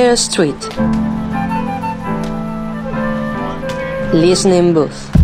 Higher 0.00 0.16
Street. 0.16 0.62
Listening 4.14 4.72
Booth. 4.72 5.19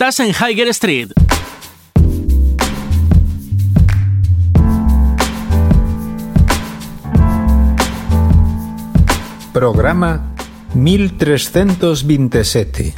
Estás 0.00 0.20
en 0.20 0.30
Higher 0.30 0.68
Street. 0.68 1.10
Programa 9.52 10.32
1327. 10.72 12.94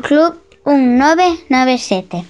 club 0.00 0.34
un 0.64 0.96
997. 0.98 2.24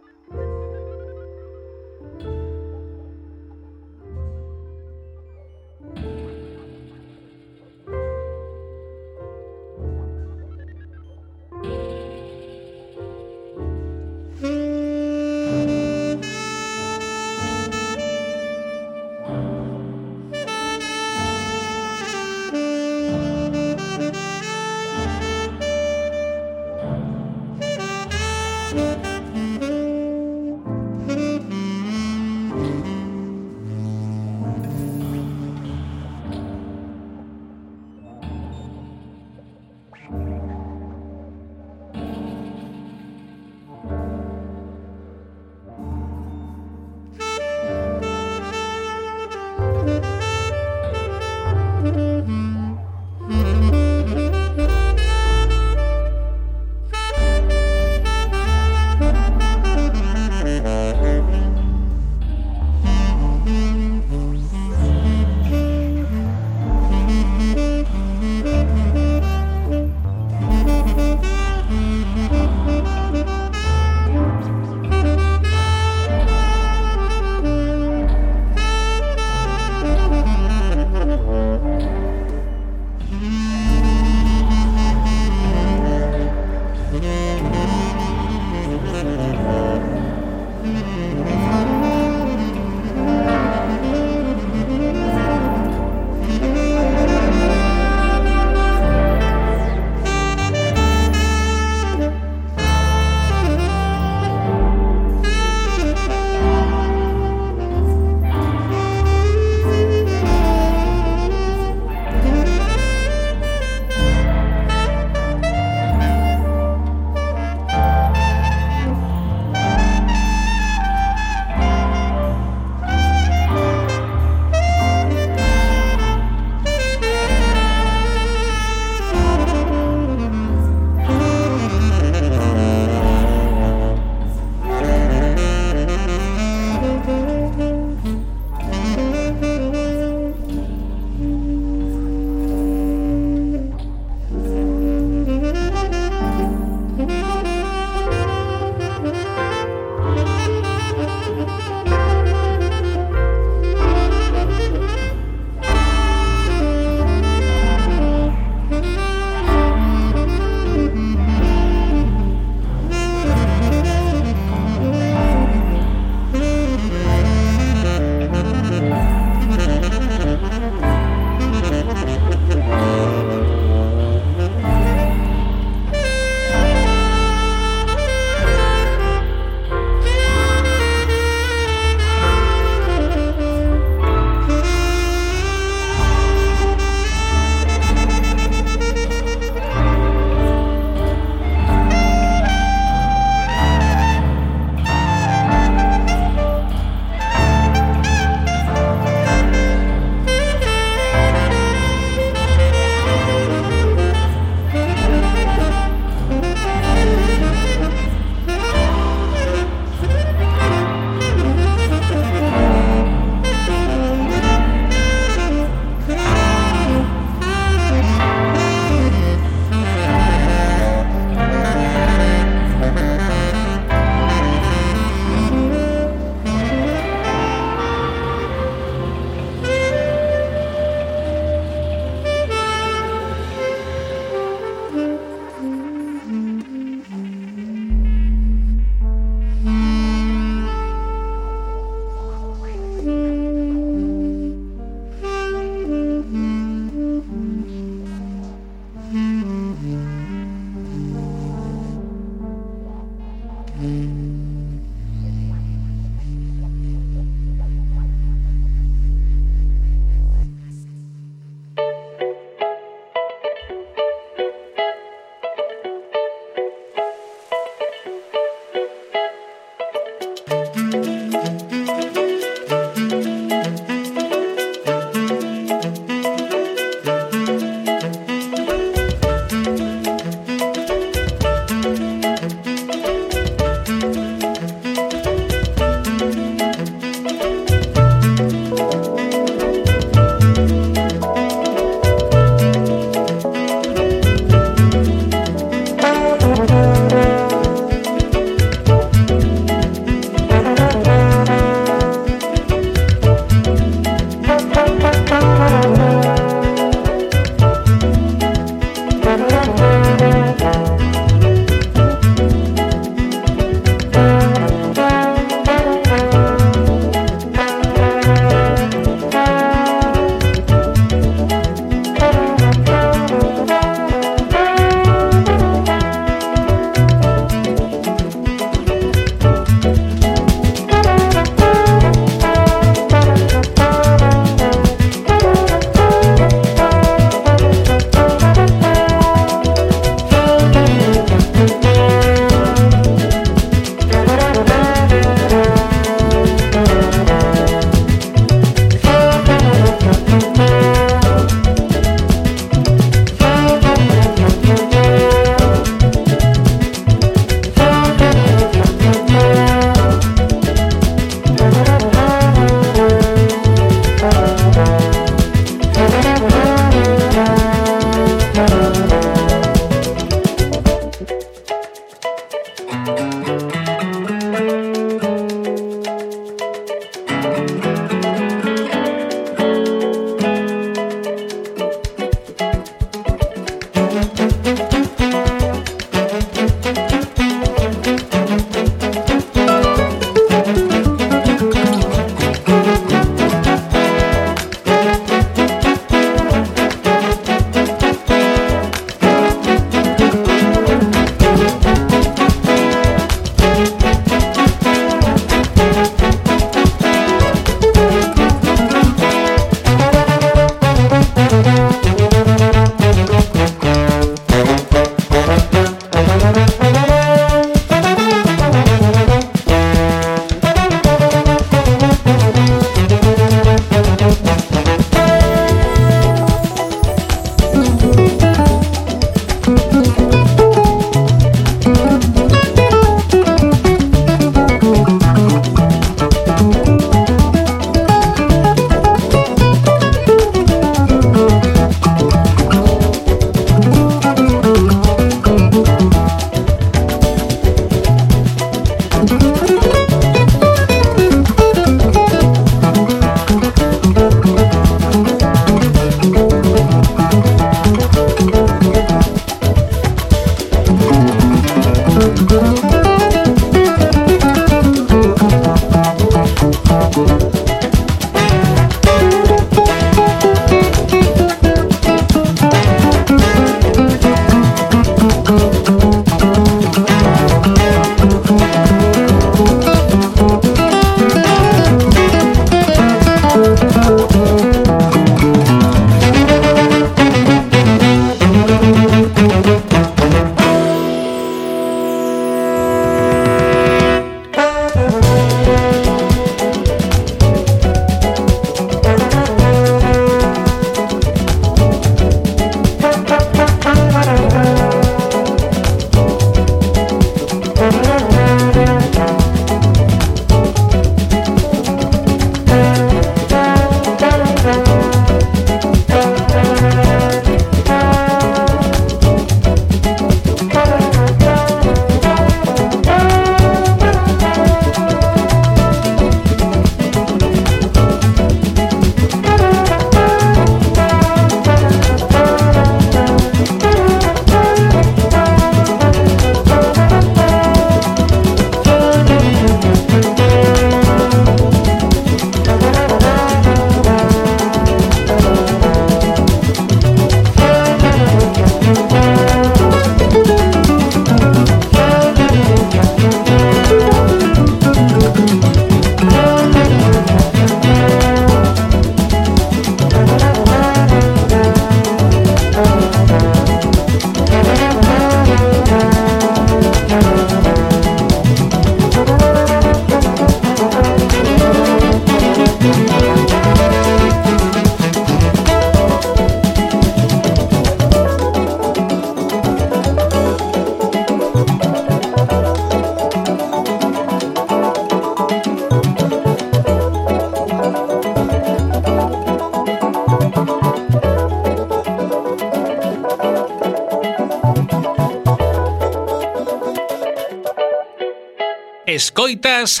Securitas 599.56 600.00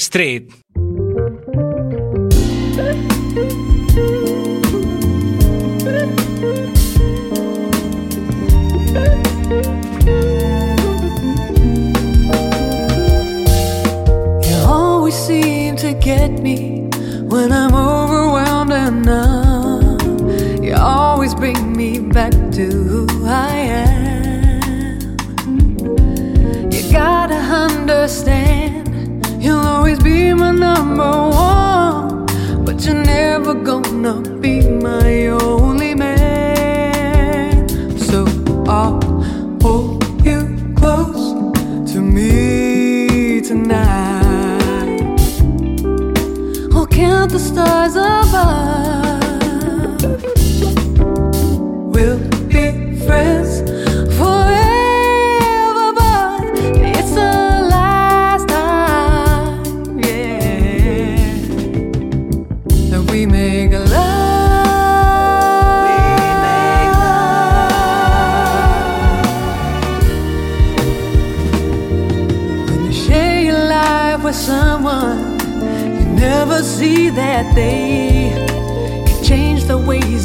Street. 0.00 0.61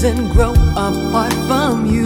and 0.04 0.30
grow 0.32 0.52
apart 0.76 1.34
from 1.48 1.86
you. 1.88 2.06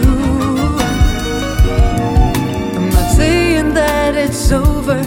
I'm 2.74 2.88
not 2.88 3.10
saying 3.14 3.74
that 3.74 4.14
it's 4.14 4.50
over, 4.50 5.02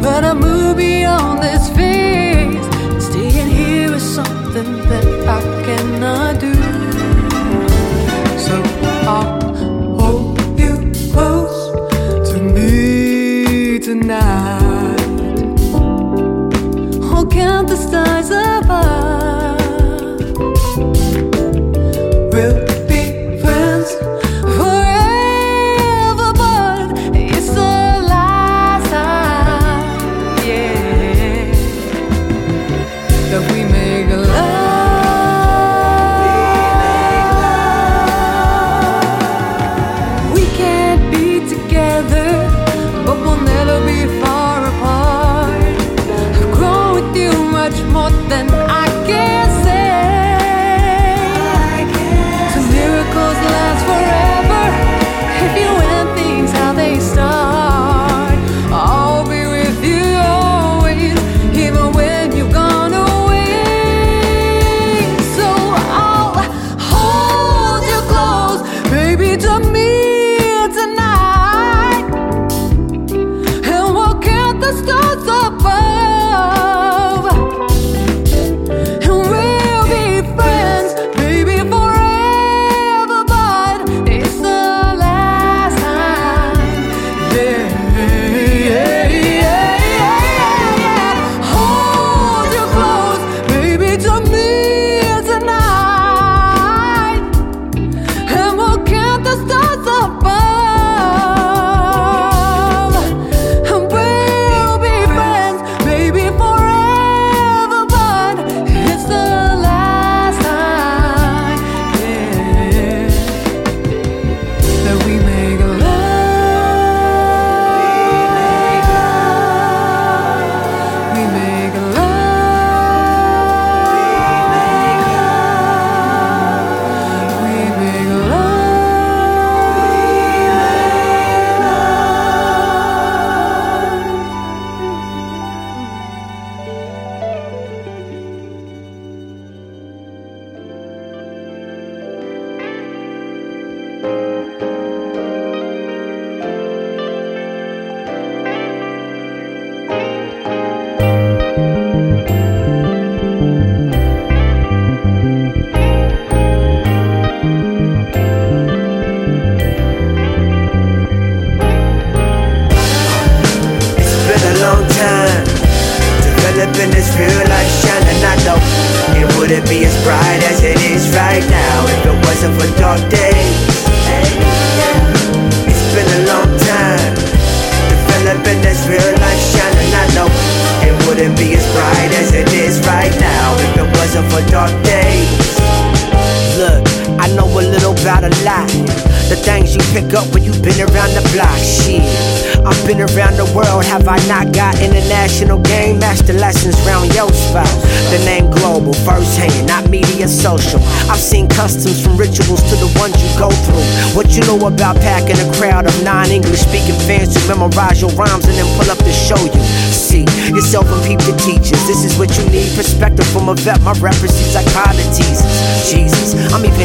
but 0.00 0.22
I 0.22 0.32
move 0.32 0.76
beyond 0.76 1.42
this 1.42 1.68
phase. 1.70 2.64
Staying 3.04 3.48
here 3.48 3.94
is 3.94 4.14
something 4.14 4.76
that 4.90 5.04
I 5.26 5.40
cannot 5.64 6.38
do. 6.38 6.54
So 8.38 8.62
I'll 9.08 9.54
hold 9.98 10.38
you 10.56 10.92
close 11.12 11.72
to 12.30 12.38
me 12.38 13.80
tonight. 13.80 15.00
Oh, 17.12 17.26
count 17.28 17.68
the 17.68 17.76
stars 17.76 18.30
above. 18.30 18.93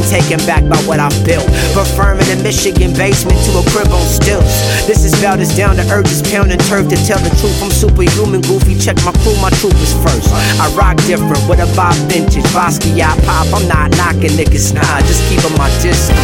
Taken 0.09 0.41
back 0.49 0.65
by 0.65 0.81
what 0.89 0.99
I've 0.99 1.13
built. 1.23 1.45
Preferring 1.77 2.25
a 2.33 2.37
Michigan 2.41 2.91
basement 2.97 3.37
to 3.45 3.61
a 3.61 3.63
crib 3.69 3.93
on 3.93 4.01
stilts. 4.09 4.57
This 4.89 5.05
is 5.05 5.13
about 5.21 5.39
as 5.39 5.55
down 5.55 5.77
to 5.77 5.85
as 5.85 6.21
pounding 6.33 6.57
turf 6.65 6.89
to 6.89 6.97
tell 7.05 7.21
the 7.21 7.29
truth. 7.37 7.61
I'm 7.61 7.69
superhuman, 7.69 8.41
goofy. 8.41 8.73
Check 8.73 8.97
my 9.05 9.13
crew, 9.21 9.37
my 9.37 9.53
troopers 9.61 9.93
first. 10.01 10.25
I 10.57 10.65
rock 10.73 10.97
different 11.05 11.45
with 11.45 11.61
a 11.61 11.69
Bob 11.77 11.93
vintage. 12.09 12.49
Basquiat 12.49 13.15
pop, 13.29 13.45
I'm 13.53 13.67
not 13.69 13.93
knocking 13.95 14.33
niggas, 14.33 14.73
nah, 14.73 14.99
just 15.05 15.21
keeping 15.29 15.53
my 15.55 15.69
distance. 15.85 16.17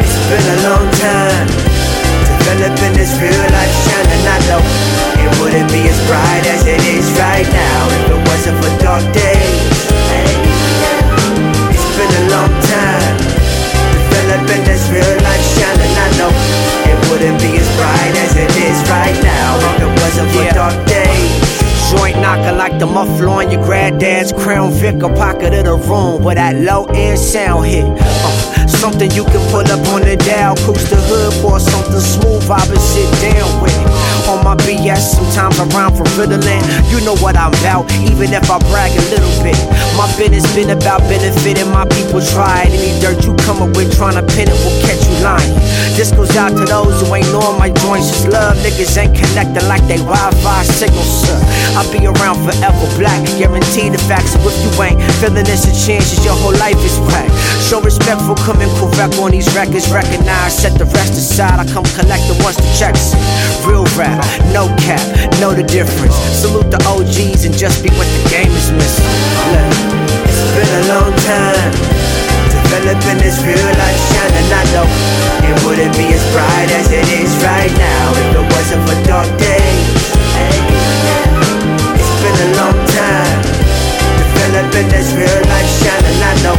It's 0.00 0.16
been 0.32 0.46
a 0.56 0.58
long 0.64 0.88
time 0.96 1.48
developing 2.40 2.96
this 2.96 3.12
real 3.20 3.36
life 3.52 3.74
shining. 3.84 4.24
I 4.24 4.38
know 4.48 4.62
it 5.20 5.30
wouldn't 5.40 5.68
be 5.70 5.84
as 5.84 5.98
bright 6.08 6.44
as 6.48 6.66
it 6.66 6.80
is 6.88 7.06
right 7.20 7.46
now 7.52 7.80
if 8.00 8.10
it 8.16 8.22
wasn't 8.28 8.56
for 8.64 8.72
dark 8.82 9.04
days. 9.12 9.51
Wouldn't 17.22 17.40
be 17.40 17.56
as 17.56 17.76
bright 17.76 18.14
as 18.18 18.34
it 18.34 18.50
is 18.66 18.90
right 18.90 19.14
now 19.22 19.54
if 19.70 19.82
it 19.82 20.02
wasn't 20.02 20.28
for 20.32 20.54
dark 20.54 20.74
days. 20.88 21.90
Joint 21.90 22.16
knocker 22.18 22.56
like 22.56 22.78
the 22.80 22.86
muffler 22.86 23.28
on 23.28 23.50
your 23.50 23.62
granddad's 23.62 24.32
crown 24.32 24.72
Vic, 24.72 25.02
a 25.02 25.08
pocket 25.14 25.54
of 25.54 25.64
the 25.64 25.76
room 25.88 26.24
where 26.24 26.34
that 26.34 26.56
low 26.56 26.84
end 26.86 27.18
sound 27.18 27.66
hit. 27.66 27.84
Uh, 27.84 28.66
something 28.66 29.10
you 29.12 29.24
can 29.24 29.42
pull 29.50 29.60
up 29.60 29.86
on 29.94 30.00
the 30.00 30.16
dial, 30.16 30.56
cruise 30.56 30.90
the 30.90 30.96
hood 30.96 31.32
for 31.34 31.60
something 31.60 32.00
smooth, 32.00 32.42
vibe 32.42 32.70
and 32.70 32.80
sit 32.80 33.10
down 33.20 33.62
with. 33.62 34.01
On 34.30 34.44
my 34.44 34.54
BS, 34.62 35.18
sometimes 35.18 35.58
I 35.58 35.66
rhyme 35.74 35.92
for 35.94 36.06
riddling. 36.14 36.62
You 36.88 37.02
know 37.04 37.16
what 37.18 37.36
I'm 37.36 37.52
about, 37.60 37.90
even 38.06 38.32
if 38.32 38.50
I 38.50 38.58
brag 38.70 38.94
a 38.94 39.04
little 39.10 39.34
bit. 39.42 39.58
My 39.98 40.06
business 40.16 40.46
been 40.54 40.70
about 40.70 41.00
benefiting 41.10 41.70
my 41.70 41.84
people. 41.90 42.22
Try 42.22 42.64
it. 42.66 42.72
Any 42.72 42.94
dirt 43.02 43.24
you 43.26 43.34
come 43.42 43.62
up 43.62 43.76
with 43.76 43.90
trying 43.96 44.14
to 44.14 44.24
pin 44.34 44.46
it 44.48 44.58
will 44.62 44.78
catch 44.86 45.02
you 45.04 45.16
lying. 45.20 45.52
This 45.98 46.12
goes 46.12 46.36
out 46.36 46.54
to 46.54 46.64
those 46.64 47.02
who 47.02 47.14
ain't 47.14 47.26
knowing 47.34 47.58
my 47.58 47.68
joints. 47.82 48.08
Just 48.08 48.28
love 48.28 48.56
niggas 48.62 48.94
ain't 48.96 49.12
connected 49.12 49.66
like 49.66 49.82
they 49.90 49.98
Wi-Fi 49.98 50.62
signals, 50.64 51.26
sir. 51.26 51.38
I'll 51.76 51.88
be 51.90 52.06
around 52.06 52.40
forever, 52.46 52.86
black. 52.96 53.20
Guarantee 53.36 53.90
the 53.90 53.98
facts. 54.06 54.38
If 54.38 54.56
you 54.62 54.70
ain't 54.82 55.00
feeling 55.20 55.44
this, 55.44 55.66
a 55.66 55.72
chance 55.74 56.12
is 56.14 56.24
your 56.24 56.34
whole 56.38 56.56
life 56.56 56.78
is 56.80 56.96
whack. 57.10 57.28
Show 57.68 57.80
respect 57.82 58.22
for 58.22 58.36
coming 58.46 58.70
correct 58.78 59.18
on 59.18 59.32
these 59.32 59.50
records. 59.54 59.90
Recognize, 59.90 60.56
set 60.56 60.78
the 60.78 60.86
rest 60.94 61.18
aside. 61.18 61.58
I 61.58 61.66
come 61.66 61.84
collecting 61.98 62.38
once 62.42 62.56
the 62.56 62.70
checks. 62.78 63.12
Real 63.66 63.84
rap, 63.98 64.21
no 64.52 64.68
cap, 64.76 65.02
know 65.40 65.54
the 65.54 65.64
difference. 65.64 66.14
Salute 66.36 66.70
the 66.70 66.80
OGs 66.88 67.44
and 67.44 67.54
just 67.56 67.82
be 67.82 67.90
what 67.98 68.06
the 68.06 68.22
game 68.30 68.52
is 68.52 68.68
missing. 68.72 69.08
Look, 69.52 69.72
it's 70.28 70.42
been 70.56 70.72
a 70.72 70.84
long 70.92 71.12
time 71.24 71.72
developing 72.72 73.18
this 73.20 73.36
real 73.44 73.60
life 73.60 74.00
shining. 74.12 74.48
I 74.48 74.64
know 74.72 74.86
it 75.44 75.56
wouldn't 75.64 75.94
be 75.96 76.08
as 76.12 76.24
bright 76.32 76.70
as 76.78 76.88
it 76.90 77.08
is 77.20 77.30
right 77.44 77.72
now 77.76 78.04
if 78.16 78.28
it 78.38 78.46
wasn't 78.52 78.82
for 78.88 78.96
dark 79.04 79.28
days. 79.36 79.88
It's 82.00 82.14
been 82.24 82.38
a 82.38 82.50
long 82.56 82.78
time 82.96 83.40
developing 84.32 84.88
this 84.88 85.12
real 85.12 85.40
life 85.52 85.70
shining. 85.84 86.18
I 86.22 86.32
know 86.44 86.56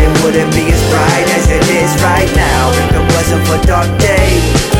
it 0.00 0.10
wouldn't 0.24 0.52
be 0.56 0.72
as 0.72 0.82
bright 0.88 1.28
as 1.36 1.44
it 1.52 1.64
is 1.68 1.90
right 2.02 2.30
now 2.36 2.72
if 2.72 2.88
it 2.96 3.04
wasn't 3.14 3.42
for 3.46 3.58
dark 3.66 3.90
days. 4.00 4.79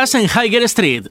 En 0.00 0.28
Higher 0.30 0.66
Street. 0.66 1.06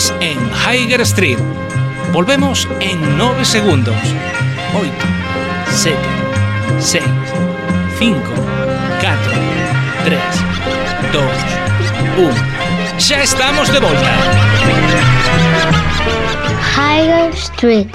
más 0.00 0.14
en 0.20 0.38
Higher 0.66 1.00
Street. 1.02 1.38
Volvemos 2.12 2.66
en 2.80 3.16
9 3.18 3.44
segundos. 3.44 3.94
8, 4.74 4.90
7, 5.72 5.96
6, 6.78 7.04
5, 7.98 8.18
4, 9.00 9.18
3, 10.04 10.20
2, 11.12 11.22
1. 12.18 12.30
Ya 12.98 13.22
estamos 13.22 13.72
de 13.72 13.78
vuelta. 13.80 14.16
Higher 16.76 17.32
Street. 17.34 17.88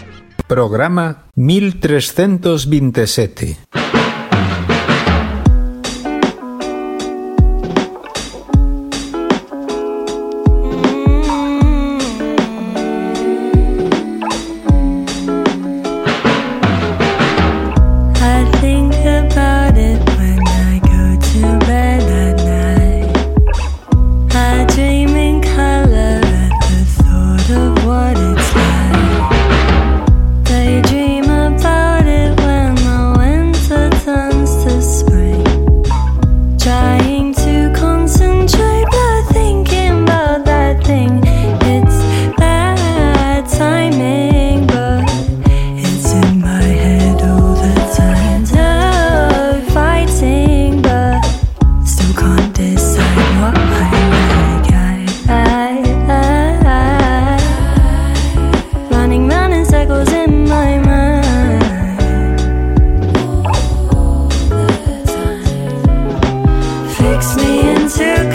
Programa 0.48 1.24
1327. 1.36 3.58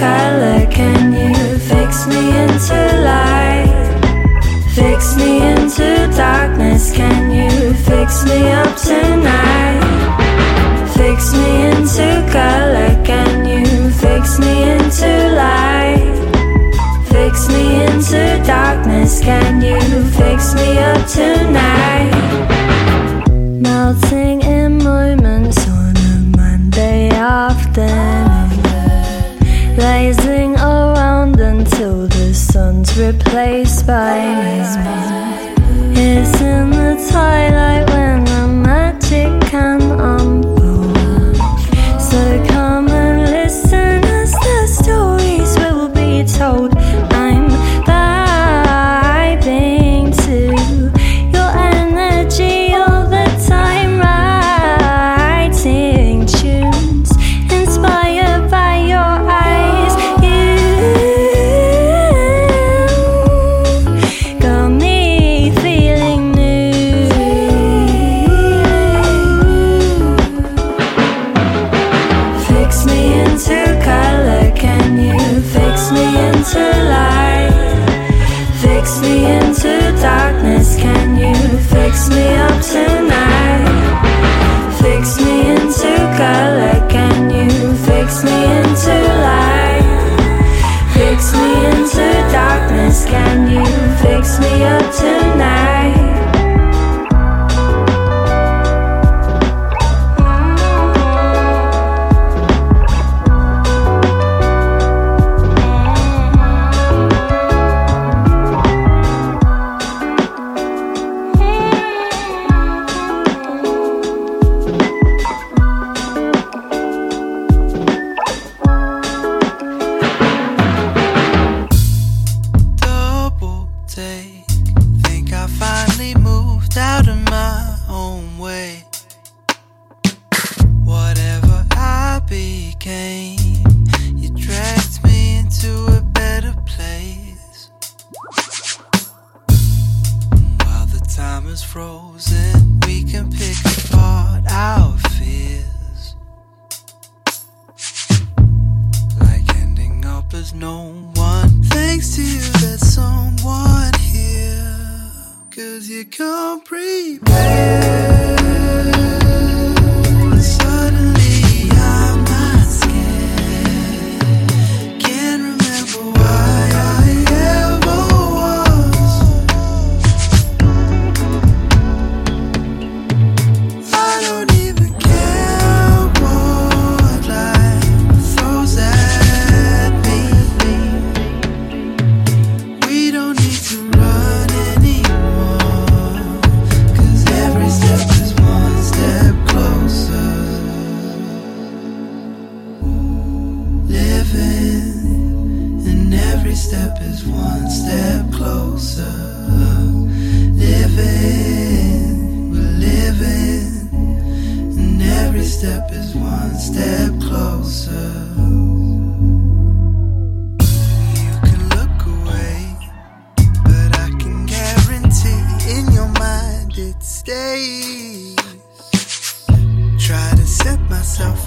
color. 0.00 0.66
Can 0.70 1.12
you 1.12 1.58
fix 1.58 2.06
me 2.06 2.22
into 2.42 2.80
light? 3.10 3.68
Fix 4.74 5.14
me 5.16 5.30
into 5.52 5.88
darkness. 6.16 6.90
Can 6.90 7.30
you 7.30 7.74
fix 7.88 8.24
me 8.24 8.40
up 8.60 8.74
tonight? 8.78 9.82
Fix 10.96 11.34
me 11.34 11.48
into 11.70 12.08
color. 12.32 12.90
Can 13.04 13.44
you 13.52 13.90
fix 14.04 14.38
me 14.38 14.54
into 14.72 15.10
light? 15.42 16.16
Fix 17.12 17.48
me 17.50 17.84
into 17.84 18.22
darkness. 18.46 19.20
Can 19.20 19.60
you 19.60 19.80
fix 20.18 20.54
me 20.54 20.78
up 20.78 21.06
tonight? 21.06 21.79
replaced 33.12 33.87
by 33.88 34.18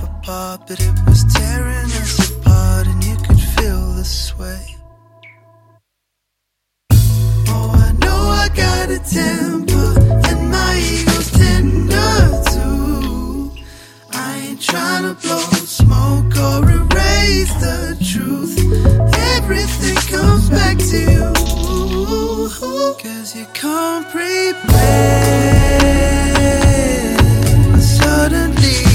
apart, 0.03 0.61
but 0.67 0.79
it 0.79 0.93
was 1.07 1.23
tearing 1.33 1.91
us 2.01 2.29
apart, 2.29 2.87
and 2.87 3.03
you 3.03 3.15
could 3.17 3.39
feel 3.39 3.93
the 3.93 4.03
sway. 4.03 4.75
Oh, 7.49 7.71
I 7.87 7.91
know 8.03 8.19
I 8.43 8.49
got 8.49 8.89
a 8.89 8.99
temper, 8.99 9.89
and 10.29 10.49
my 10.51 10.73
ego's 10.93 11.31
tender 11.31 12.43
too. 12.51 13.51
I 14.11 14.37
ain't 14.47 14.61
trying 14.61 15.03
to 15.03 15.15
blow 15.21 15.39
smoke 15.79 16.35
or 16.47 16.59
erase 16.69 17.53
the 17.65 17.97
truth. 18.11 18.57
Everything 19.35 19.97
comes 20.15 20.49
back 20.49 20.77
to 20.77 20.97
you, 21.15 21.33
cause 23.03 23.35
you 23.35 23.45
can't 23.53 24.05
prepare 24.09 24.73
suddenly 27.79 28.92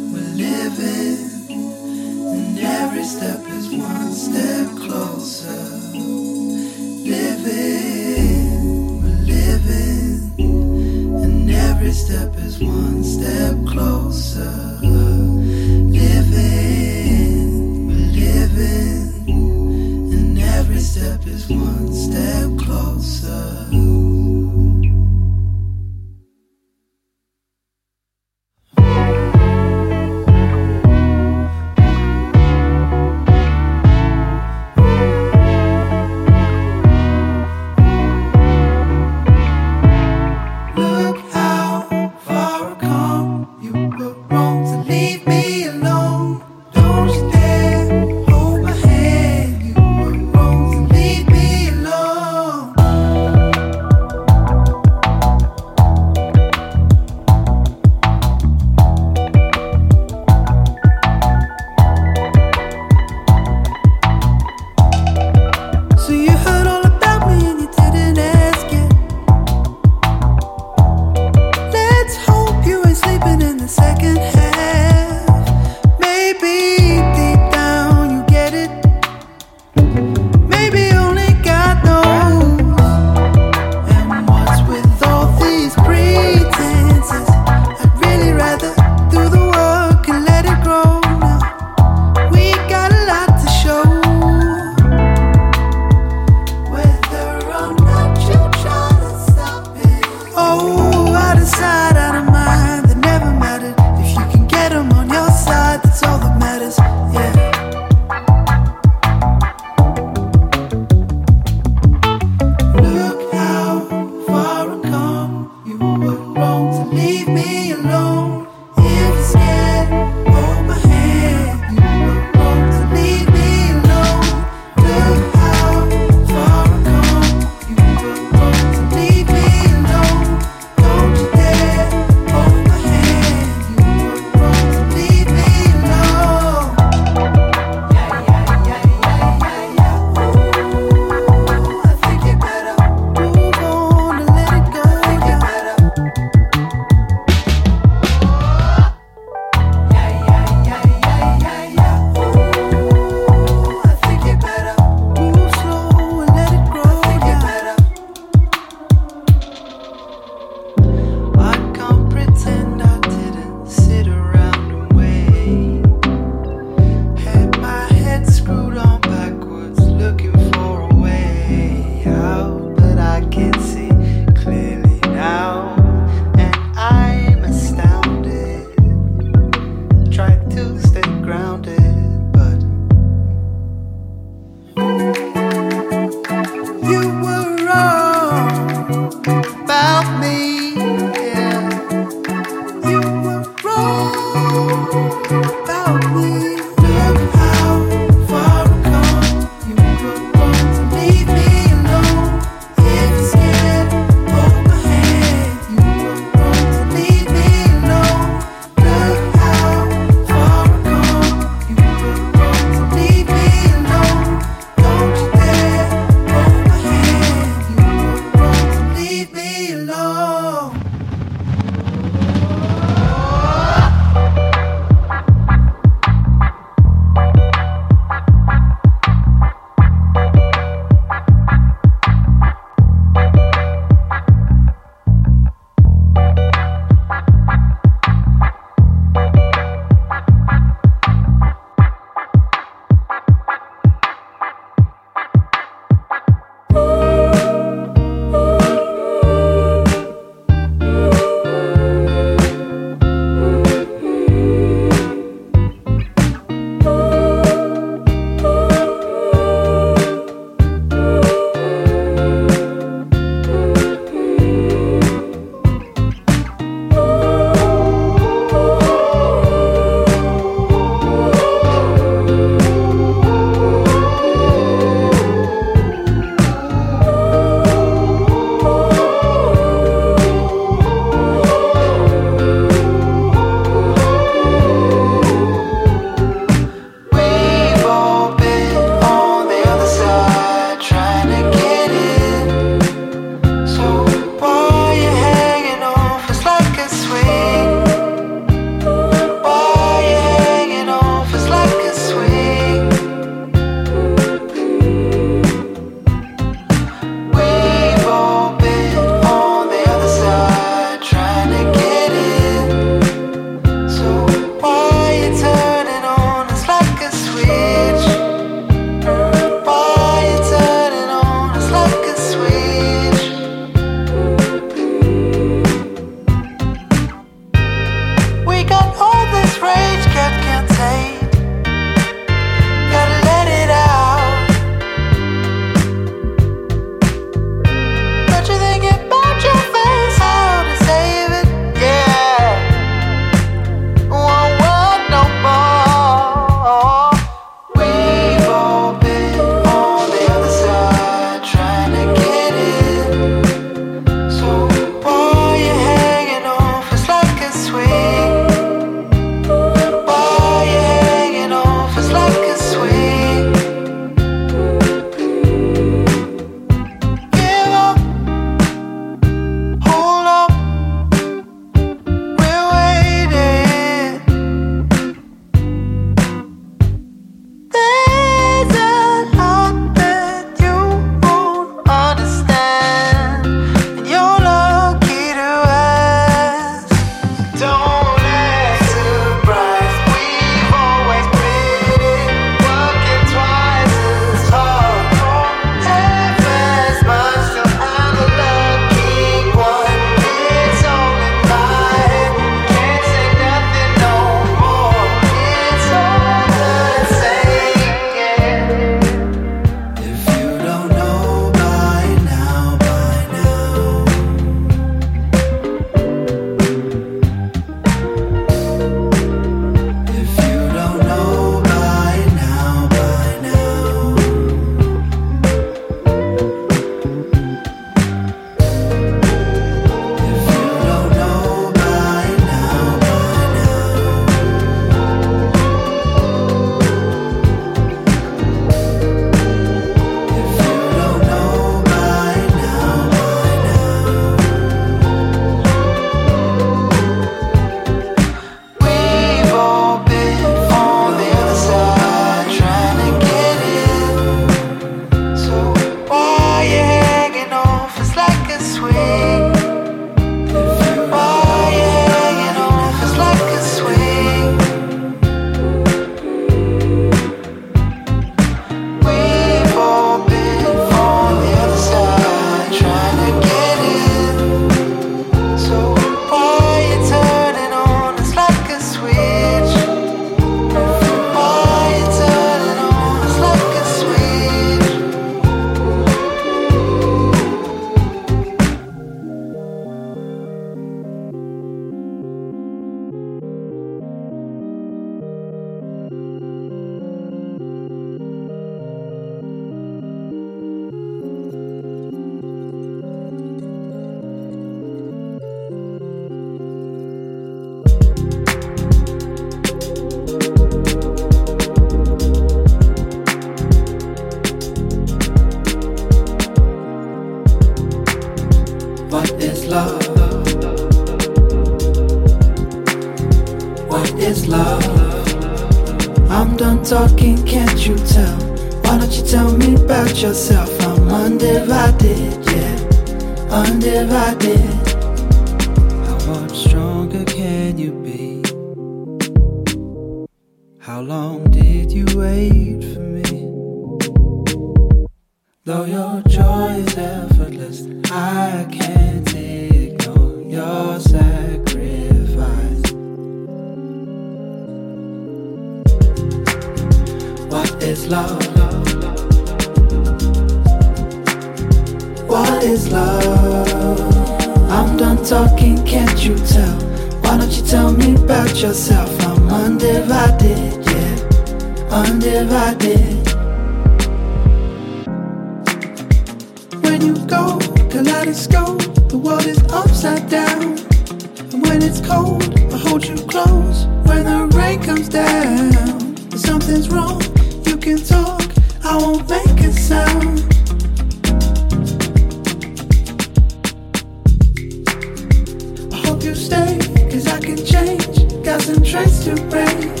tries 598.92 599.24
to 599.24 599.34
break. 599.48 600.00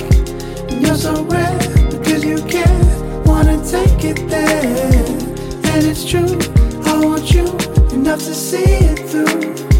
And 0.70 0.86
you're 0.86 0.94
so 0.94 1.24
rare 1.24 1.58
because 1.92 2.22
you 2.22 2.36
can't 2.42 3.26
wanna 3.26 3.56
take 3.64 4.04
it 4.04 4.28
there. 4.28 5.06
And 5.72 5.86
it's 5.86 6.04
true, 6.04 6.38
I 6.84 7.02
want 7.02 7.32
you 7.32 7.46
enough 7.96 8.18
to 8.18 8.34
see 8.34 8.58
it 8.64 9.08
through. 9.08 9.71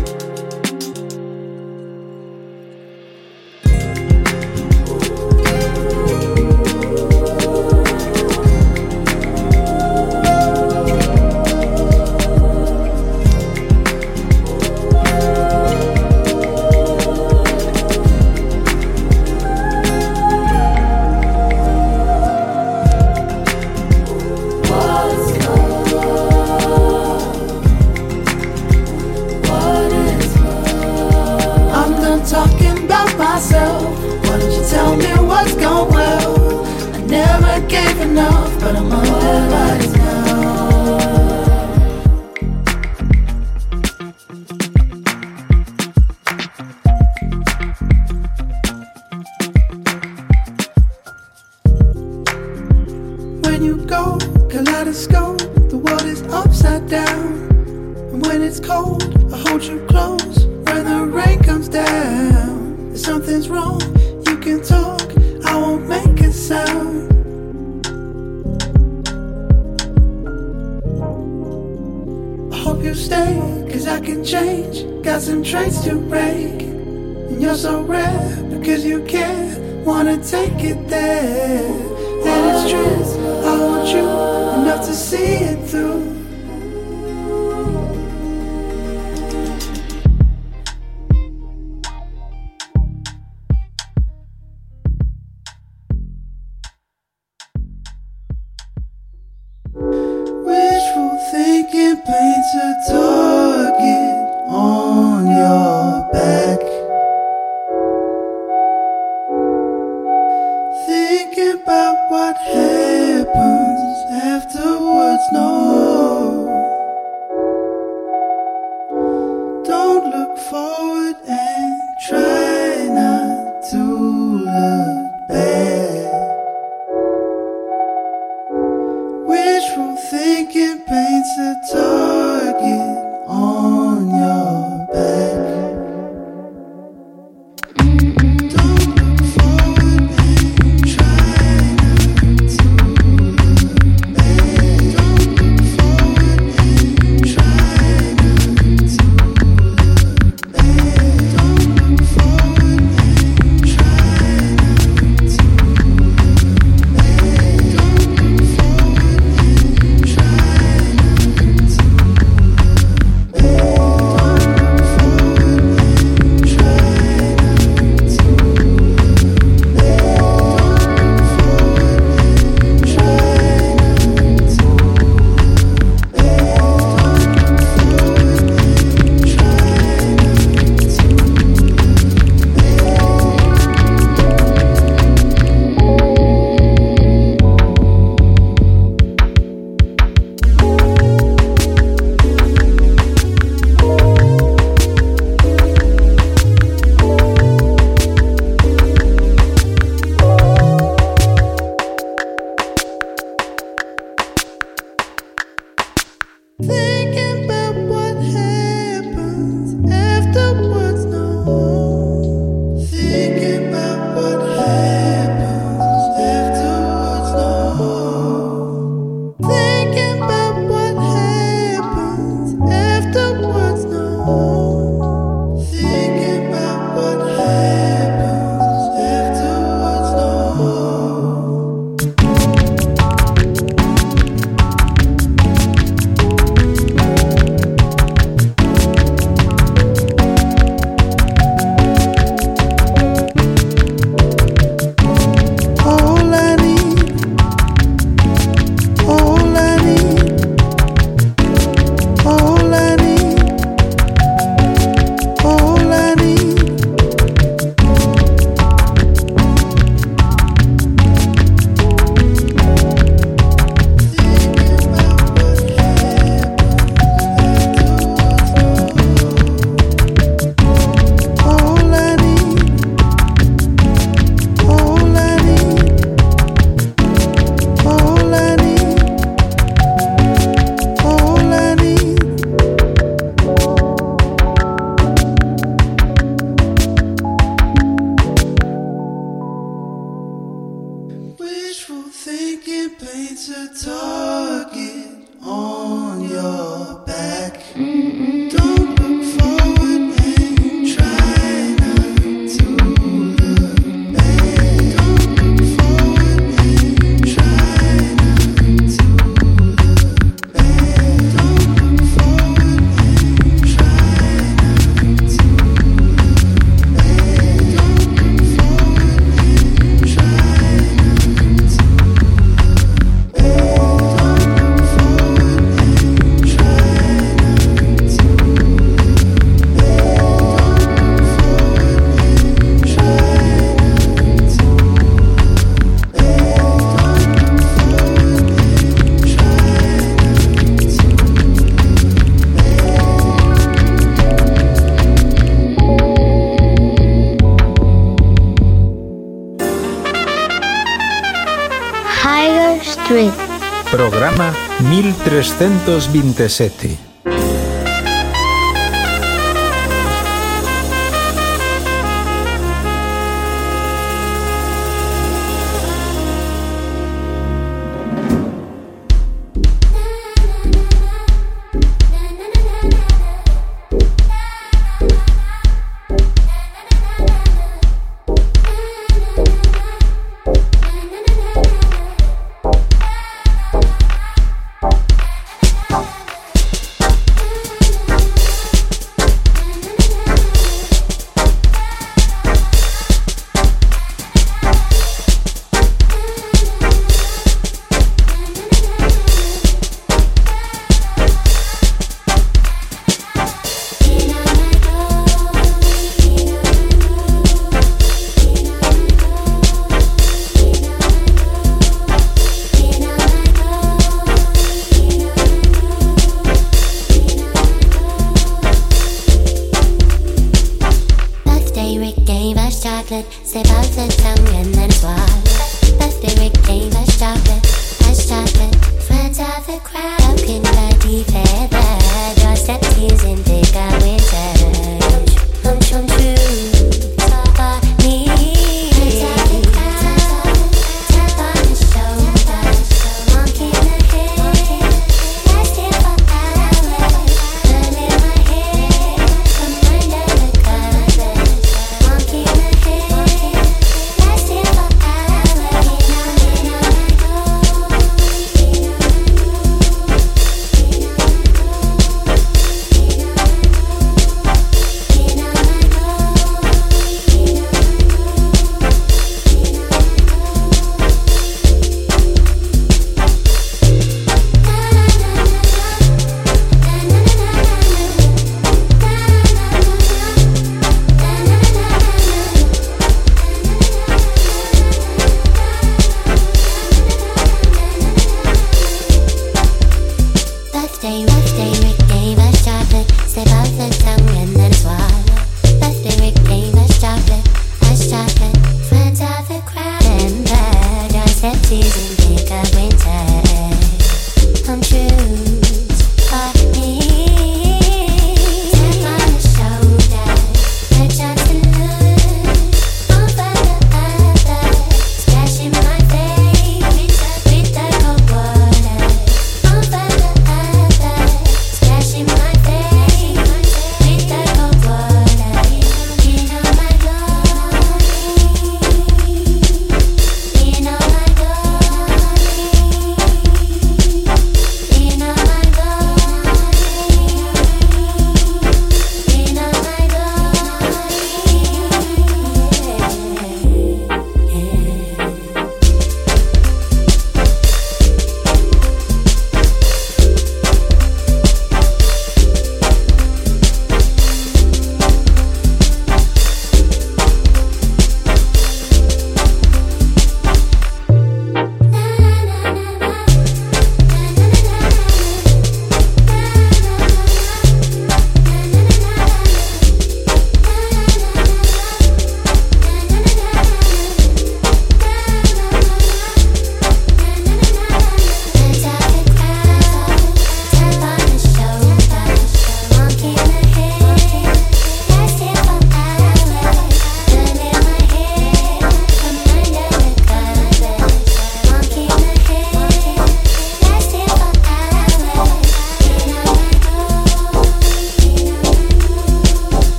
1327. 355.02 357.01